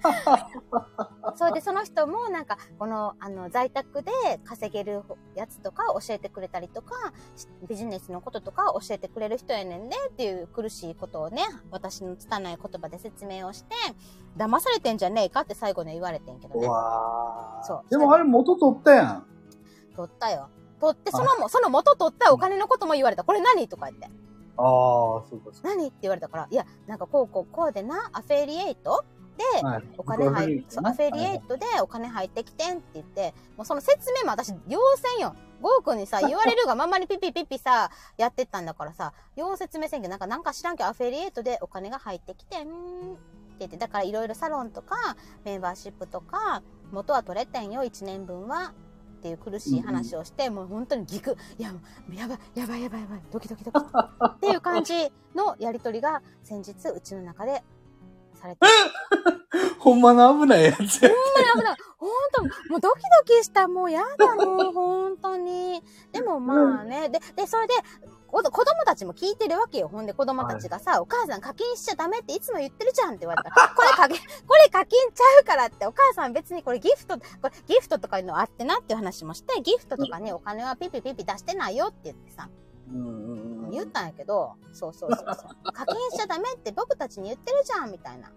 [1.36, 4.12] それでその人もなんか、この、あの、在宅で
[4.44, 5.02] 稼げる
[5.34, 13.74] やつとか教えてくれたりとか、しビジネスのこととか教えてくれる人やねんねっていう苦しいことをね、私の拙い言葉で説明をして、
[14.36, 16.68] 騙されてんじゃねえかって最後に言われてんけどね。
[16.68, 19.26] わそうーでもあれ元取ったやん。
[19.94, 20.48] 取ったよ。
[20.80, 23.24] 取って、そのも、その元取ったお金のことも言われた。
[23.24, 24.06] これ何とか言って。
[24.56, 29.04] ああ、そうかそ何って言われたから、いや、なんかこうこうこうでな、アフェリエイト。
[29.62, 29.82] はい。
[29.96, 35.34] お金入っそうアフェリエイトでお金入ってきてんって言って、もうその説明も私、要せんよ。
[35.60, 42.70] ゴーくんにさ、 言われるがままにピピピピさ、やってったんだからさ、要説明せんけど、なんかなんか知らんけど、アフェリエイトでお金が入ってきてんって
[43.60, 44.96] 言って、だからいろいろサロンとか、
[45.44, 48.72] メンバーシップとか、元は取れてんよ、1年分は。
[49.20, 51.74] っていう苦しい話をして、もう本当にギク、いや、
[52.10, 53.78] やばい、やばい、やばい、やばい、ドキドキドキ。
[53.78, 57.62] っていう感じのやりとりが先日、うちの中で
[58.40, 58.60] されて
[59.78, 60.82] ほんまの危ないやつや。
[60.82, 61.76] ほんまに危ない。
[61.98, 63.68] ほんと、もうドキドキした。
[63.68, 65.82] もうやだ、もう、ほんとに。
[66.12, 67.74] でもまあね、で、で、それで、
[68.30, 69.88] 子子供たちも聞いてるわけよ。
[69.88, 82.48] ほんで子供たちがさ、お母さん課金しちゃダメっていつも言ってるじゃんって言われたから、これ課金、これ課金ちゃうからって、お母さん別にこれギフト、これギフトとかいうのあってなっていう話もして、ギフトとかにお金はピピピピ出してないよって言ってさ、
[82.92, 85.72] うんうんうん言ったんやけど、そうそうそうそう。
[85.72, 88.30] 課金しちゃダメって僕たちに言ってるじゃんみたいな。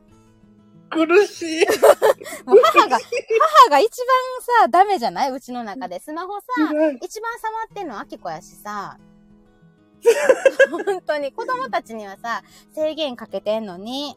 [0.92, 1.66] 苦しい。
[2.46, 5.32] もう母が、母が一番さ、ダメじゃない？
[5.32, 6.00] うちの中で。
[6.00, 6.46] スマホさ、
[7.02, 9.00] 一番触ってんのはアキコやしさ。
[10.70, 12.44] 本当に子供たちにはさ、
[12.76, 14.16] 制限かけてんのに、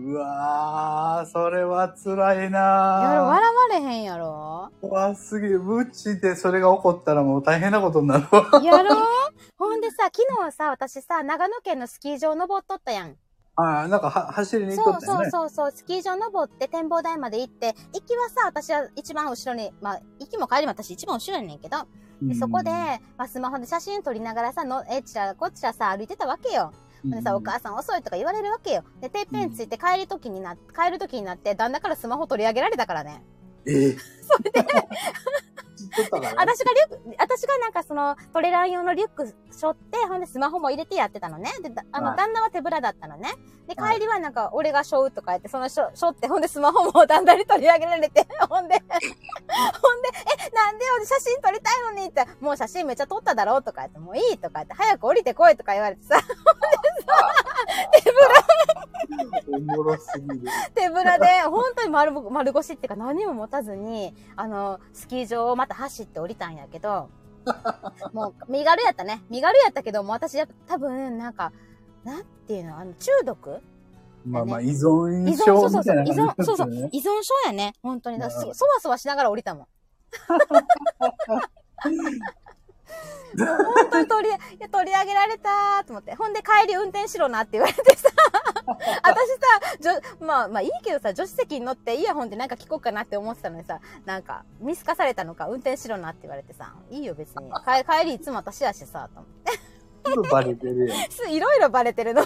[0.00, 4.80] うわー、それは辛いな笑われへんやろー。
[4.80, 5.60] 怖すぎる。
[5.60, 8.62] うちでそれが起こったらもう大変なことになるわ。
[8.62, 8.94] やろ？
[9.58, 13.16] ほんでさ、昨日さ、私さ、長野県のスキー場登っとったやん。
[13.56, 15.30] あーなんかは走りに行っそうそうとったよね。
[15.32, 21.78] そうそう、スキー場登って展望台まで行って、行きはさ、私は一番後ろに、まあ、行きも帰りも私一番後ろやねんけど、
[22.22, 22.70] でそこで、
[23.16, 26.72] まあ、スマホで写真撮りながらさ、の、えちらこちらさ、歩いてたわけよ。
[27.04, 28.84] うん、でさ、お母さん遅いとか言われるわけよ。
[29.00, 33.22] で、てっぺんついて帰る時にな、帰る時になって、旦那からスマホ取り上げられたからね。
[33.66, 34.64] えー、 それで、
[36.36, 41.50] 私がリュック、私がなんかその、トレラン用のリュック背負って、ほんでスマホも入れてやってたのね。
[41.62, 42.16] で、だあの、はい。
[42.16, 43.30] 旦那は手ぶらだったのね。
[43.66, 43.94] で、はい。
[43.94, 48.88] 帰りはなんか、俺が背負うとか言って、その背負って、ほんでスマホも旦那に取り上げられて、 ほんで、ほんで、
[50.46, 56.16] え、なんでよ、写真撮りたいのにって、もう写真めっちゃ撮っただろうとか言って、もういいとか言って、早く降りてこいとか言われてさ、
[59.52, 60.40] おもろすぎる。
[60.74, 67.08] 手ぶらで、本当に丸ぼ丸腰っていうか何も持たずに、あの、スキー場をまた走って降りたんやけど、
[68.12, 69.22] もう、身軽やったね。
[69.30, 71.52] 身軽やったけど、もう私やっぱ多分、なんか、
[72.04, 73.60] なんていうの、あの、中毒？
[74.26, 77.72] まあまあ、依存症そうそうそう、依みたいな感存、そうそう依存症やね。
[77.82, 78.18] 本当に。
[78.18, 78.30] そわ
[78.80, 79.66] そわしながら降りたもん。
[83.36, 86.14] 本当に取り、取り上げられたーと思って。
[86.14, 88.08] ほんで帰り運転しろなって言われてさ、
[89.02, 89.92] 私さ、じょ、
[90.24, 97.50] まあまあいいけどさ、助手席に乗ってイヤホンでなんか聞こうかなって思ってたのにさ、なんか見透かされたのか運転しろなって言われてさ、いいよ別に。
[97.64, 99.52] 帰帰りいつも私やしさ、と思って。
[100.10, 101.10] すぐバレてるやん。
[101.10, 102.22] すいろいろバレてるの。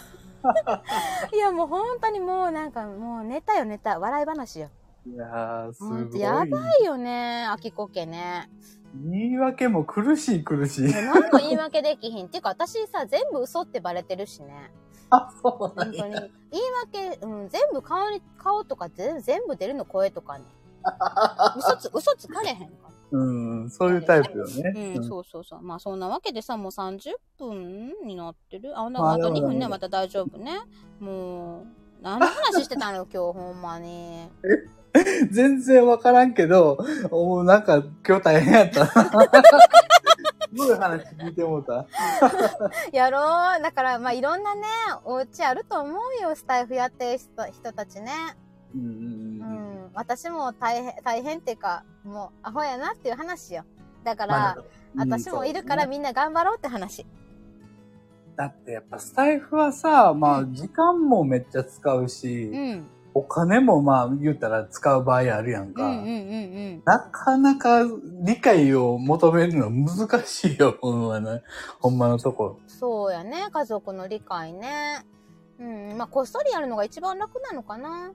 [1.32, 3.98] いやもう本当にもうなんかもうネタよネタ。
[3.98, 4.70] 笑い話よ。
[5.06, 6.10] いやー、すごい。
[6.10, 8.48] とやばいよね、秋子家ね。
[8.94, 10.92] 言い訳も苦しい苦しい。
[10.92, 12.26] 何も言い訳できひん。
[12.26, 14.70] っていうか私さ、全部嘘ってバレてるしね。
[15.10, 16.30] あ、そうなんや本当に。
[16.50, 20.44] 言い訳、うん、全部顔に、顔とか全全部出るの声とかね。
[21.56, 22.92] 嘘つ、嘘つかれへんから。
[23.12, 24.94] うん、そういうタイプよね。
[24.96, 25.62] うん、そうそうそう。
[25.62, 28.78] まあそんなわけでさ、もう30分になってる。
[28.78, 30.60] あ、ああと2分ね、また大丈夫ね。
[30.98, 31.66] もう、
[32.02, 34.28] 何の話してたの今日ほんまに。
[35.30, 36.78] 全然わからんけど、
[37.10, 38.88] おうなんか今日大変やったな。
[40.54, 41.86] すごい話聞いてもうた？
[42.92, 43.62] やろう。
[43.62, 44.62] だから、まあいろんなね、
[45.04, 46.34] お家あると思うよ。
[46.34, 48.12] スタイフやってる人人たちね。
[48.74, 49.84] ううんうんうん。
[49.86, 49.90] ん。
[49.94, 53.64] 私も大変、大変っていうか、もうアホやなっていう話よ。
[54.04, 57.06] だから、まあうん私もいるからみんな頑張ろうって話。
[58.36, 62.86] だってやっぱスタイフはさ、まあ時間もめっちゃ使うし、うん。
[63.14, 65.84] お金もまあ言ったら使う場合あるやんか。
[65.84, 66.16] うんうんうんう
[66.78, 66.82] ん。
[66.84, 67.82] なかなか
[68.24, 71.42] 理解を求めるの難しいよ、ほんまね。
[71.80, 72.58] ほんまのとこ。
[72.66, 73.48] そうやね。
[73.52, 75.04] 家族の理解ね。
[75.58, 75.96] うん。
[75.98, 78.12] まあ、こっそりやるのが一番楽なのかな。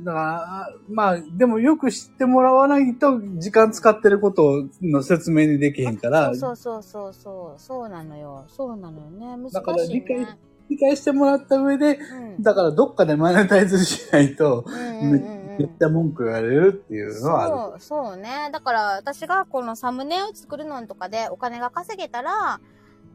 [0.00, 7.60] だから、まあ、でもよく知ってもらわないと時間使ってることの説明にできへんから、そうそうそうそう。
[7.60, 8.44] そうなのよ。
[8.48, 9.26] そうなのよね。
[9.36, 9.50] 難しい、ね。
[9.52, 10.26] だから理解
[10.68, 12.42] 理解してもらった上で、うん。
[12.42, 17.80] だからどっかでマネタイズしないと、うんうんうんうんめっちゃ文句言われるっていうのはある。
[17.80, 18.50] そう、そうね。
[18.52, 22.60] だから私がこのサムネを作るのとかでお金が稼げたら、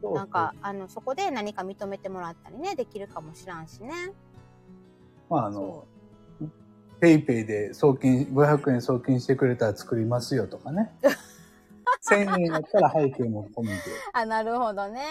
[0.02, 3.92] なんか、あの、そこで何か認めてもらったりね、できるかもしらんしね。
[5.30, 5.86] まああの、そ
[7.00, 10.90] ペイペイで送金、500円送金してくれたら作りますよとかね。
[12.10, 13.72] 1000円やったら背景も込めて。
[13.72, 13.78] う。
[14.12, 15.02] あ、なるほどね。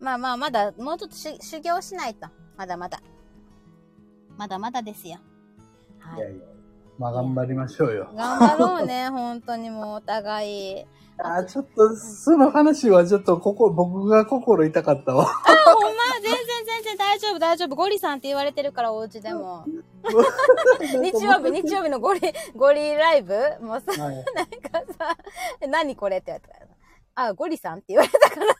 [0.00, 2.28] まあまあ、まだ、もうちょっとし修行しないと。
[2.56, 3.00] まだまだ。
[4.36, 5.18] まだまだですよ。
[5.98, 6.22] はいい。
[6.22, 6.44] やいや。
[6.98, 8.10] まあ頑張りましょうよ。
[8.14, 10.84] 頑張ろうね、 本当にもうお互い。
[11.20, 15.24] あーちょっと、その話はちょっとここ、僕が心痛かったわ。
[15.24, 15.26] あ、
[15.74, 16.02] ほんま？
[16.20, 17.74] 全然全然大丈夫大丈夫。
[17.74, 19.64] ゴリさんって言われてるから、お家でも。
[20.80, 22.20] 日曜日、日曜日のゴリ、
[22.54, 23.34] ゴリライブ？
[23.60, 25.16] もうさ、はいなんかさ、
[25.68, 26.18] 何これ？
[26.18, 26.66] って言われたから。
[27.16, 28.52] あ、ゴリさんって言われたからゴ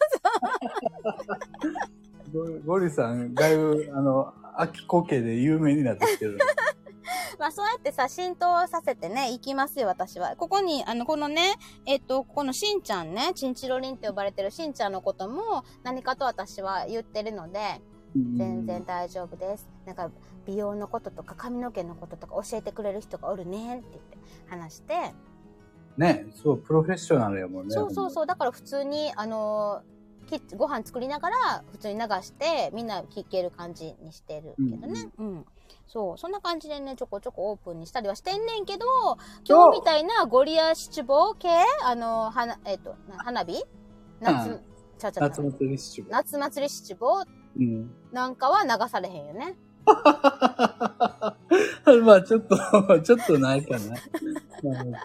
[2.66, 6.38] ゴリさん、だいぶ、あの、秋子家で有名になってきてる。
[7.38, 10.34] まあそうやってさ、浸透させてね、行きますよ、私は。
[10.36, 11.54] ここに、あの、このね、
[11.86, 17.80] えっと、ここのしんちゃんね、チンチロリンって呼ばれてるしんちゃんのことも、何かと私は言ってるので、
[18.14, 19.68] 全然大丈夫です。
[19.86, 20.10] なんか、
[20.46, 25.14] 美容のこととか髪の毛のこととか教えてくれる人がおるねって言って話して、
[25.96, 27.74] ね、そう、プロフェッショナルやもんね。
[27.74, 29.97] そうそうそう、だから普通に、あのキ
[30.36, 35.08] ッチご飯作りながら普通に流してみんな聞ける感じにしてるけどね。
[35.18, 35.44] うん、
[35.86, 38.86] そう、そんな感じでね、ちょこちょこオープンにしたりはしてんねんけど、
[39.48, 41.48] 今日みたいなゴリア七五系
[41.82, 43.64] あの、はな、えっ、と、な花火？
[44.20, 44.60] 夏、うん
[44.98, 46.10] ちゃうちゃう夏祭り七五。
[46.10, 47.24] 夏祭り七五
[47.56, 47.90] うん。
[48.12, 49.56] なんかは流されへんよね。
[52.04, 52.56] まあちょっと、
[53.00, 53.94] ちょっとないかな。
[54.70, 55.00] なんか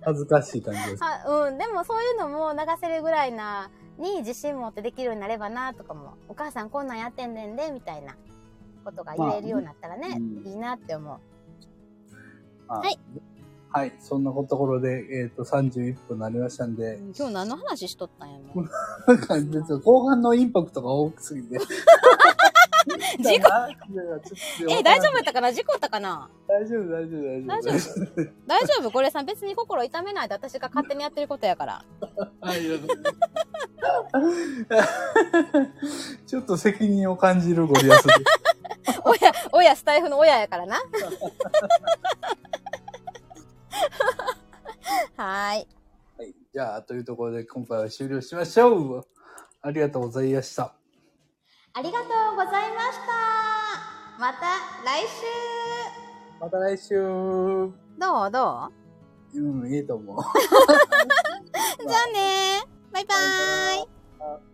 [0.00, 1.02] 恥ずかしい感じです。
[1.02, 8.16] はうん、でもそういうのも流せるぐらいな、に自信持ってできるようになればなとかも、お母さんこんなんやってんねんで、みたいな
[8.84, 11.20] ことが言えるようになったらね、まあうんいいなって思う。
[12.72, 12.98] ははい。
[13.74, 13.92] はい。
[14.00, 18.62] そんなところで、えっ、と、31分になりましたんで、今日何の話しとったんやろ
[19.08, 21.58] なんか、実は後半のインパクトが大きすぎて。
[23.20, 23.54] 事故故
[24.70, 25.52] え、大丈夫やったかな？
[25.52, 26.28] 事故ったかな？
[26.48, 27.46] 大丈夫、大丈夫、大丈夫。
[27.46, 27.74] 大丈夫
[28.46, 31.84] 大丈夫これさん別に心痛めないで私が勝手にやってることやから。
[36.26, 38.14] ちょっと責任を感じるゴリアスで。
[39.04, 40.76] 親、親、スタイフの親やからな。
[45.16, 45.66] はーい。
[46.18, 46.34] はい。
[46.52, 49.06] じゃあ、というところで今回は終了しましょう。
[49.62, 50.74] ありがとうございました。
[51.74, 52.04] ありがと
[52.34, 54.20] うございました。
[54.20, 54.40] また
[54.84, 55.08] 来週。
[56.40, 56.94] また来週。
[57.98, 58.30] どう？
[58.30, 58.68] ど
[59.34, 59.40] う？
[59.40, 60.16] うん、いいと思う。
[61.88, 62.62] じゃあね
[62.92, 64.51] バイバーイ。